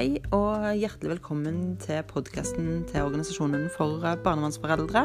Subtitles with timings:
[0.00, 5.02] Hei og hjertelig velkommen til podkasten til Organisasjonen for barnevernsforeldre.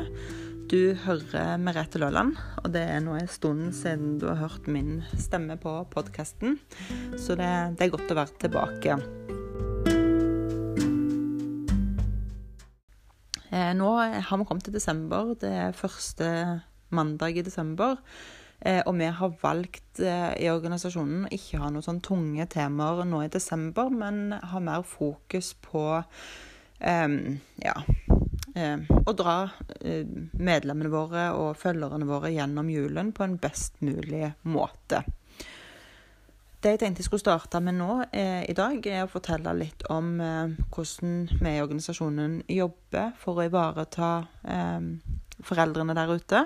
[0.71, 5.01] Du hører Merete Løland, og det er nå en stund siden du har hørt min
[5.19, 6.55] stemme på podkasten,
[7.19, 8.96] så det, det, er godt å være tilbake.
[13.51, 15.35] Eh, nå har vi kommet til desember.
[15.43, 16.31] Det er første
[16.95, 17.99] mandag i desember.
[18.59, 23.03] Eh, og vi har valgt eh, i organisasjonen å ikke ha noen sånn tunge temaer
[23.07, 27.17] nå i desember, men ha mer fokus på um,
[27.62, 27.76] ja,
[28.55, 29.35] um, å dra
[29.84, 35.03] medlemmene våre og følgerne våre gjennom julen på en best mulig måte.
[36.65, 39.84] Det jeg tenkte jeg skulle starte med nå eh, i dag, er å fortelle litt
[39.93, 44.09] om eh, hvordan vi i organisasjonen jobber for å ivareta
[44.49, 44.87] eh,
[45.44, 46.44] foreldrene der ute.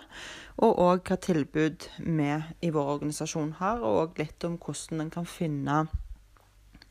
[0.59, 2.31] Og òg hva tilbud vi
[2.65, 5.83] i vår organisasjon har, og litt om hvordan en kan finne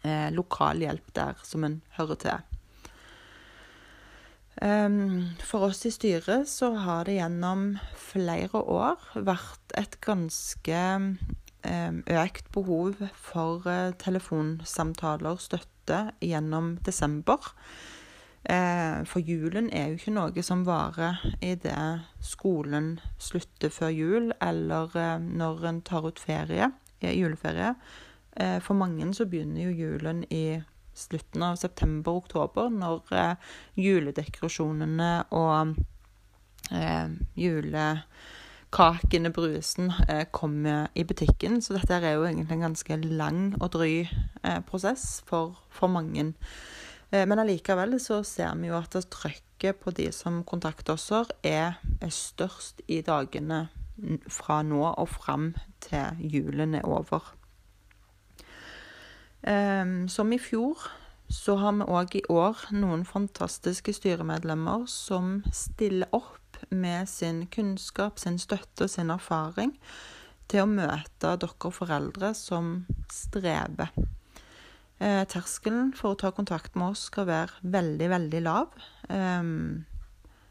[0.03, 2.47] eh, lokal hjelp der som en hører til.
[4.59, 12.01] Um, for oss i styret så har det gjennom flere år vært et ganske um,
[12.11, 17.53] økt behov for uh, telefonsamtaler, støtte, gjennom desember.
[18.49, 24.95] Eh, for julen er jo ikke noe som varer idet skolen slutter før jul, eller
[24.97, 26.71] eh, når en tar ut ferie,
[27.05, 27.75] juleferie.
[28.41, 30.63] Eh, for mange så begynner jo julen i
[30.97, 33.37] slutten av september-oktober, når
[33.79, 35.77] juledekorasjonene og
[37.39, 39.93] julekakene, brusen,
[40.35, 41.63] kommer i butikken.
[41.63, 44.09] Så dette er jo egentlig en ganske lang og dry
[44.67, 46.33] prosess for, for mange.
[47.11, 51.11] Eh, men allikevel så ser vi jo at trøkket på de som kontakter oss,
[51.43, 51.79] er
[52.13, 53.67] størst i dagene
[54.31, 55.51] fra nå og fram
[55.83, 57.35] til julen er over.
[59.43, 60.79] Ehm, som i fjor
[61.31, 68.19] så har vi òg i år noen fantastiske styremedlemmer som stiller opp med sin kunnskap,
[68.19, 69.75] sin støtte og sin erfaring
[70.49, 73.93] til å møte dere foreldre som strever
[74.99, 78.73] Eh, terskelen for å ta kontakt med oss skal være veldig, veldig lav.
[79.07, 79.85] Um,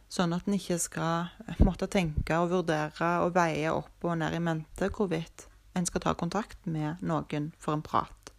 [0.08, 4.40] sånn at en ikke skal måtte tenke og vurdere og veie opp og ned i
[4.40, 8.31] mente hvorvidt en skal ta kontakt med noen for en prat.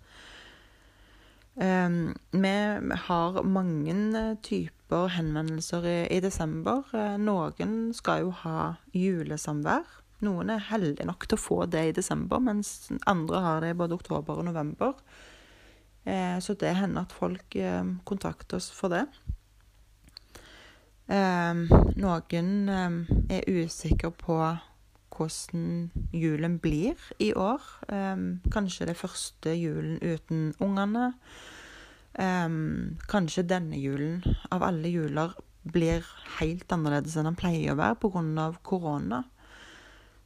[1.61, 2.57] Um, vi
[3.05, 6.87] har mange typer henvendelser i, i desember.
[6.95, 9.99] Uh, noen skal jo ha julesamvær.
[10.25, 13.83] Noen er heldige nok til å få det i desember, mens andre har det i
[13.85, 14.97] både oktober og november.
[16.09, 19.05] Eh, så det hender at folk eh, kontakter oss for det.
[21.09, 21.61] Eh,
[22.01, 22.51] noen
[23.29, 24.39] er usikre på
[25.19, 27.63] hvordan julen blir i år.
[28.53, 31.13] kanskje det første julen uten ungene.
[33.09, 36.07] kanskje denne julen, av alle juler, blir
[36.39, 38.53] helt annerledes enn den pleier å være pga.
[38.63, 39.25] korona.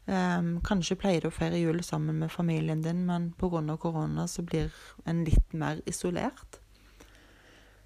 [0.03, 3.77] Um, kanskje pleier du å feire jul sammen med familien din, men pga.
[3.79, 4.73] korona så blir
[5.07, 6.59] en litt mer isolert.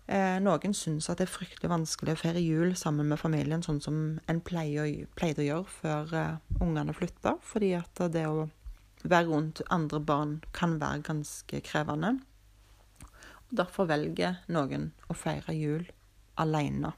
[0.08, 3.82] Uh, noen syns at det er fryktelig vanskelig å feire jul sammen med familien, sånn
[3.82, 8.46] som en pleide å gjøre før uh, ungene flytta, fordi at det å
[9.02, 12.16] være rundt andre barn kan være ganske krevende.
[13.46, 15.84] Og derfor velger noen å feire jul
[16.40, 16.94] alene.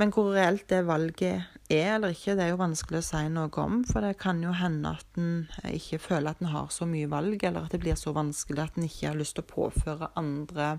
[0.00, 3.62] Men hvor reelt det valget er eller ikke, det er jo vanskelig å si noe
[3.62, 3.84] om.
[3.86, 7.38] For det kan jo hende at en ikke føler at en har så mye valg,
[7.46, 10.72] eller at det blir så vanskelig at en ikke har lyst til å påføre andre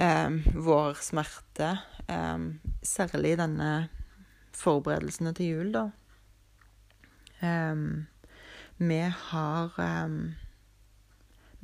[0.00, 1.74] eh, vår smerte.
[2.08, 2.48] Eh,
[2.80, 3.70] særlig denne
[4.56, 5.86] forberedelsene til jul, da.
[7.44, 7.86] Eh,
[8.80, 10.18] vi har eh,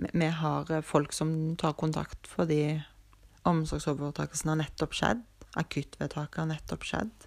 [0.02, 2.82] Vi har folk som tar kontakt fordi
[3.48, 5.20] omsorgsovertakelsen har nettopp skjedd.
[5.60, 7.26] Akuttvedtaket har nettopp skjedd.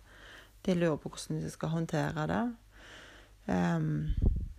[0.66, 2.44] De lurer på hvordan de skal håndtere det.
[3.46, 3.90] Um,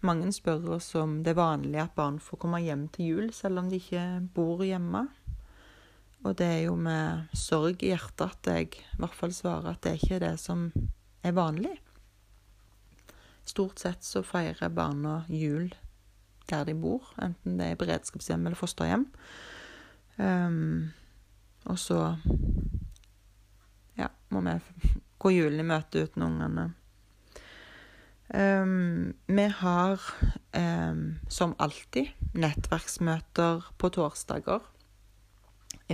[0.07, 3.65] mange spør oss om det er vanlig at barn får komme hjem til jul selv
[3.65, 4.05] om de ikke
[4.35, 5.07] bor hjemme.
[6.27, 9.83] Og det er jo med sorg i hjertet at jeg i hvert fall svarer at
[9.83, 10.69] det er ikke det som
[11.27, 11.75] er vanlig.
[13.47, 15.71] Stort sett så feirer barna jul
[16.51, 19.09] der de bor, enten det er beredskapshjem eller fosterhjem.
[20.19, 20.93] Um,
[21.67, 22.15] og så
[24.35, 24.57] må vi
[25.23, 26.71] gå julen i møte uten ungene.
[28.27, 30.03] Um, vi har,
[30.59, 34.65] um, som alltid, nettverksmøter på torsdager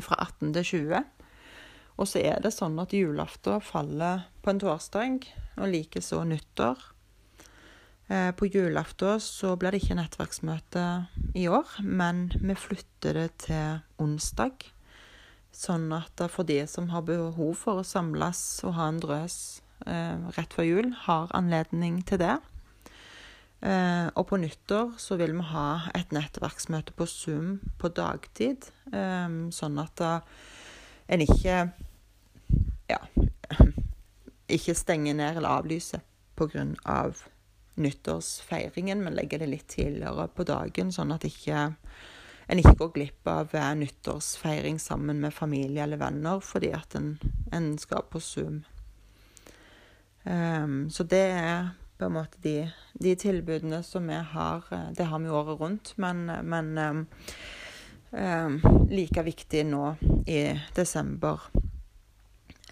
[0.00, 1.02] fra 18 til 20.
[2.00, 5.28] Og så er det sånn at julaften faller på en torsdag,
[5.60, 6.80] og likeså nyttår.
[8.08, 10.86] Eh, på julaften så blir det ikke nettverksmøte
[11.38, 14.64] i år, men vi flytter det til onsdag.
[15.52, 19.36] Sånn at for de som har behov for å samles og ha en drøs
[19.86, 22.38] eh, rett før jul, har anledning til det.
[23.62, 29.28] Eh, og på nyttår så vil vi ha et nettverksmøte på Zoom på dagtid, eh,
[29.54, 31.58] sånn at en ikke
[32.88, 32.98] ja,
[34.56, 36.02] ikke stenger ned eller avlyser
[36.36, 36.64] pga.
[36.88, 37.28] Av
[37.80, 41.70] nyttårsfeiringen, men legger det litt tidligere på dagen, sånn at ikke,
[42.46, 47.14] en ikke går glipp av nyttårsfeiring sammen med familie eller venner fordi at en,
[47.52, 48.62] en skal på Zoom.
[50.24, 54.66] Um, så det er på en måte de, de, tilbudene som vi har.
[54.96, 57.06] Det har vi året rundt, men, men um,
[58.10, 58.58] um,
[58.90, 59.94] like viktig nå
[60.26, 60.42] i
[60.76, 61.46] desember.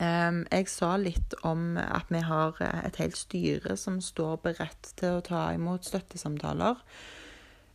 [0.00, 5.18] Jeg sa litt om at vi har eh, et helt styre som står beredt til
[5.18, 6.80] å ta imot støttesamtaler.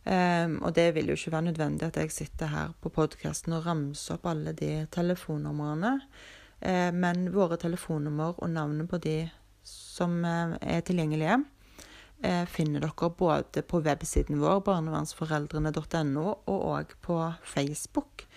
[0.06, 3.64] Um, og det vil jo ikke være nødvendig at jeg sitter her på podkasten og
[3.66, 5.96] ramser opp alle de telefonnumrene.
[6.62, 9.16] Uh, men våre telefonnummer og navnet på de
[9.66, 11.40] som uh, er tilgjengelige,
[12.22, 18.28] uh, finner dere både på websiden vår, barnevernsforeldrene.no, og òg på Facebook.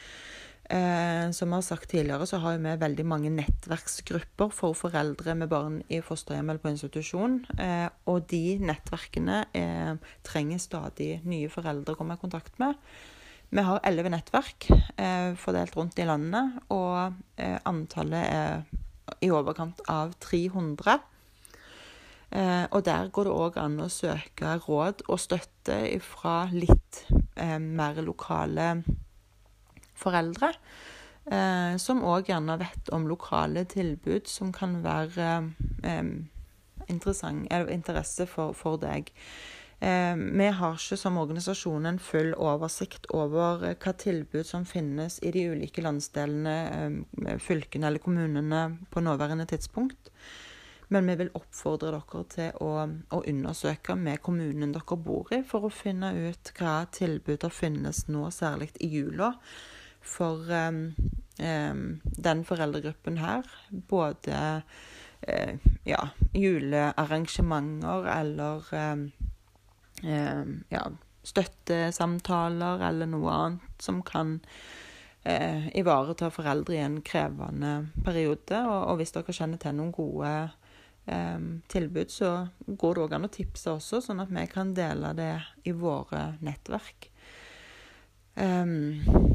[0.69, 5.49] Eh, som vi har sagt tidligere, så har vi veldig mange nettverksgrupper for foreldre med
[5.49, 7.39] barn i fosterhjem eller på institusjon.
[7.57, 12.77] Eh, og de nettverkene eh, trenger stadig nye foreldre å komme i kontakt med.
[13.49, 19.81] Vi har elleve nettverk eh, fordelt rundt i landet, og eh, antallet er i overkant
[19.89, 20.99] av 300.
[22.29, 27.07] Eh, og der går det òg an å søke råd og støtte fra litt
[27.39, 28.75] mer lokale
[29.99, 30.53] foreldre.
[31.29, 35.29] Eh, som òg gjerne vet om lokale tilbud som kan være
[35.85, 36.03] eh,
[36.89, 39.11] interesse for, for deg.
[39.79, 45.19] Eh, vi har ikke som organisasjon en full oversikt over eh, hva tilbud som finnes
[45.23, 50.11] i de ulike landsdelene, fylkene eller kommunene på nåværende tidspunkt.
[50.89, 52.71] Men vi vil oppfordre dere til å,
[53.13, 58.07] å, undersøke med kommunen dere bor i, for å finne ut hva tilbud det finnes
[58.09, 59.35] nå, særlig i jula
[60.09, 60.95] for um,
[61.39, 63.47] um, den foreldregruppen her.
[63.69, 64.61] Både
[65.27, 65.53] uh,
[65.87, 66.01] ja,
[66.33, 69.09] julearrangementer eller um,
[70.69, 70.83] ja,
[71.23, 74.37] støttesamtaler eller noe annet som kan
[75.25, 77.73] uh, ivareta foreldre i en krevende
[78.05, 78.63] periode.
[78.63, 80.33] Og, og hvis dere kjenner til noen gode
[81.73, 82.27] tilbud, så
[82.67, 85.31] går det òg an å tipse også, sånn at vi kan dele det
[85.65, 87.09] i våre nettverk.
[88.37, 89.28] Um.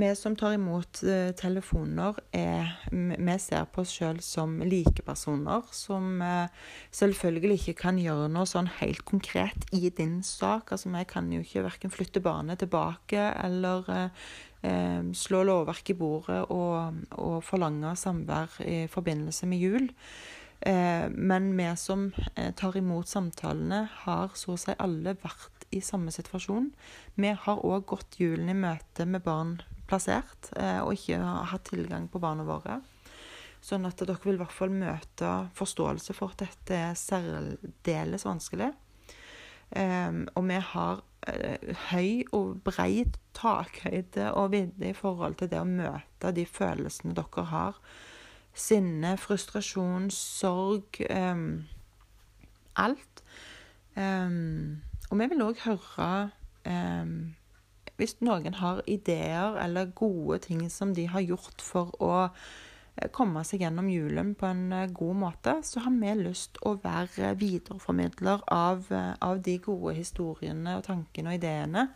[0.00, 6.22] Vi som tar imot eh, telefoner, er, vi ser på oss sjøl som likepersoner som
[6.24, 6.48] eh,
[6.96, 10.72] selvfølgelig ikke kan gjøre noe sånn helt konkret i din sak.
[10.72, 16.42] Altså, Vi kan jo ikke verken flytte barnet tilbake eller eh, slå lovverk i bordet
[16.48, 19.90] og, og forlange samvær i forbindelse med jul.
[20.60, 25.80] Eh, men vi som eh, tar imot samtalene, har så å si alle vært i
[25.80, 26.70] samme situasjon.
[27.14, 29.58] Vi har òg gått julen i møte med barn
[29.90, 31.20] plassert, eh, og ikke
[31.50, 32.80] hatt tilgang på barna våre.
[33.60, 38.70] Sånn at dere vil i hvert fall møte forståelse for at dette er særdeles vanskelig.
[39.70, 43.04] Um, og vi har uh, høy og brei
[43.38, 47.78] takhøyde og vidde i forhold til det å møte de følelsene dere har.
[48.56, 50.98] Sinne, frustrasjon, sorg.
[52.80, 53.22] Alt.
[53.94, 54.80] Um,
[55.10, 56.10] og vi vil òg høre
[56.70, 57.14] eh,
[58.00, 63.42] hvis noen har ideer eller gode ting som de har gjort for å eh, komme
[63.44, 68.46] seg gjennom julen på en eh, god måte, så har vi lyst å være videreformidler
[68.56, 71.88] av, eh, av de gode historiene og tankene og ideene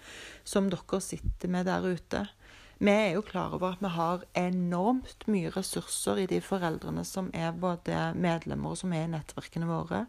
[0.45, 2.27] som dere sitter med der ute.
[2.85, 7.31] Vi er jo klar over at vi har enormt mye ressurser i de foreldrene som
[7.33, 10.05] er både medlemmer og som er i nettverkene våre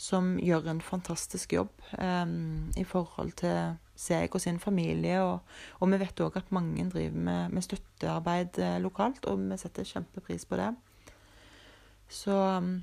[0.00, 5.18] som gjør en fantastisk jobb um, i forhold til seg og sin familie.
[5.20, 5.42] Og,
[5.80, 9.84] og vi vet òg at mange driver med, med støttearbeid eh, lokalt, og vi setter
[9.84, 10.70] kjempepris på det.
[12.10, 12.80] Så um,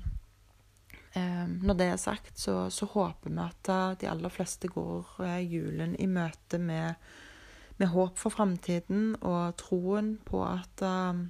[1.66, 5.40] når det er sagt, så, så, håper vi at uh, de aller fleste går uh,
[5.42, 6.94] julen i møte med,
[7.82, 11.26] med håp for framtiden og troen på at uh,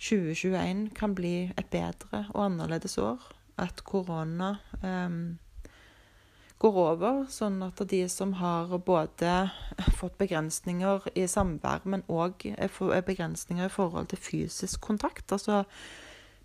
[0.00, 4.54] 2021 kan bli et bedre og annerledes år at korona
[6.58, 9.34] går over, sånn at de som har både
[9.98, 12.48] fått begrensninger i samvær, men òg
[13.06, 15.64] begrensninger i forhold til fysisk kontakt Altså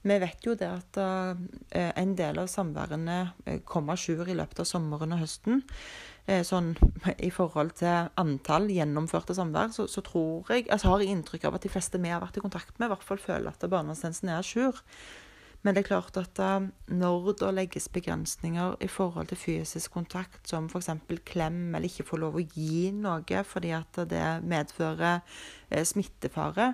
[0.04, 1.32] Vi vet jo det at uh,
[1.72, 3.32] en del av samværene
[3.64, 5.64] kommer à jour i løpet av sommeren og høsten.
[6.28, 6.74] Uh, sånn
[7.24, 11.56] i forhold til antall gjennomførte samvær, så, så tror jeg, altså har jeg inntrykk av
[11.56, 14.36] at de fleste vi har vært i kontakt med, i hvert fall føler at barnevernstjenesten
[14.36, 14.84] er jour.
[15.64, 16.40] Men det er klart at
[16.92, 20.90] når det legges begrensninger i forhold til fysisk kontakt, som f.eks.
[21.24, 25.24] klem eller ikke få lov å gi noe fordi at det medfører
[25.88, 26.74] smittefare,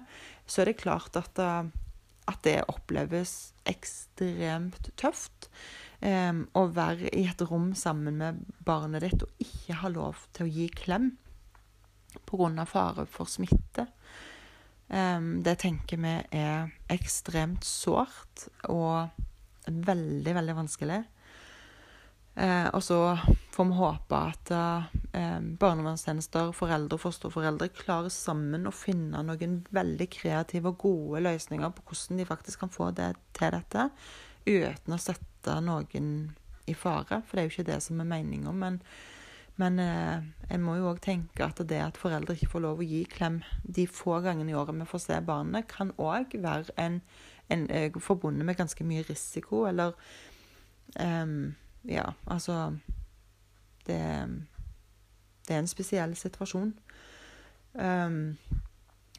[0.50, 1.38] så er det klart at
[2.29, 5.50] at det oppleves ekstremt tøft.
[6.00, 10.46] Um, å være i et rom sammen med barnet ditt og ikke ha lov til
[10.46, 11.10] å gi klem
[12.29, 12.63] pga.
[12.65, 13.89] fare for smitte.
[14.89, 19.12] Det tenker vi er ekstremt sårt og
[19.69, 21.03] veldig, veldig vanskelig.
[22.39, 22.98] Uh, og så
[23.51, 30.08] får vi håpe at uh, barnevernstjenester, foreldre og fosterforeldre klarer sammen å finne noen veldig
[30.13, 33.89] kreative og gode løsninger på hvordan de faktisk kan få det til dette,
[34.48, 36.13] uten å sette noen
[36.69, 37.19] i fare.
[37.25, 38.55] For det er jo ikke det som er meninga.
[38.55, 38.79] Men,
[39.60, 40.22] men eh,
[40.54, 43.42] en må jo òg tenke at det at foreldre ikke får lov å gi klem
[43.63, 47.01] de få gangene i året vi får se barnet, kan òg være en,
[47.51, 47.68] en,
[48.00, 49.98] forbundet med ganske mye risiko, eller
[50.96, 51.51] um,
[51.89, 52.78] ja, altså
[53.88, 54.00] det,
[55.48, 56.72] det, er en spesiell situasjon.
[57.74, 58.38] Um,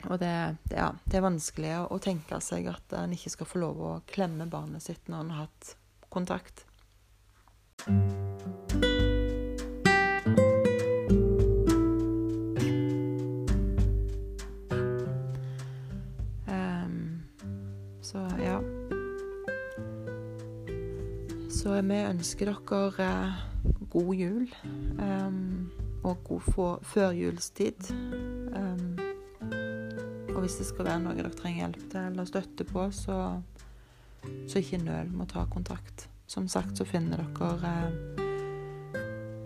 [0.08, 0.32] og det,
[0.70, 3.92] det, ja, det, er vanskelig å tenke seg at en ikke skal få lov å
[4.08, 5.74] klemme barnet sitt når en har hatt
[6.08, 6.64] kontakt.
[21.60, 23.40] Så vi ønsker dere eh,
[23.92, 24.46] god jul
[24.96, 25.66] um,
[26.08, 27.90] og god førjulstid.
[28.56, 28.96] Um,
[30.32, 33.18] og hvis det skal være noe dere trenger hjelp til eller støtte på, så,
[34.48, 36.06] så ikke nøl med å ta kontakt.
[36.30, 37.76] Som sagt så finner dere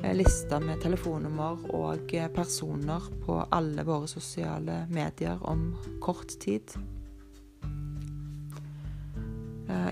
[0.04, 5.73] eh, lister med telefonnummer og personer på alle våre sosiale medier om
[6.04, 6.78] kort tid.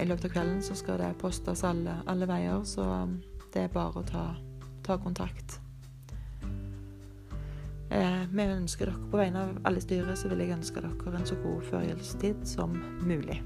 [0.03, 2.87] I løpet av kvelden så skal det postes alle, alle veier, så
[3.53, 4.25] det er bare å ta,
[4.87, 5.59] ta kontakt.
[7.93, 11.27] Eh, vi ønsker dere På vegne av alle styret så vil jeg ønske dere en
[11.29, 13.43] så god førjulstid som mulig.